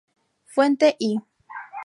Fuente: 0.47 0.95
y 0.99 1.21